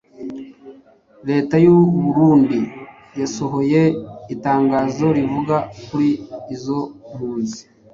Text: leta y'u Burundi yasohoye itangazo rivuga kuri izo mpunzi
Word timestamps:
leta 1.29 1.55
y'u 1.65 1.77
Burundi 2.03 2.59
yasohoye 3.19 3.81
itangazo 4.33 5.05
rivuga 5.17 5.55
kuri 5.87 6.09
izo 6.55 6.79
mpunzi 7.11 7.61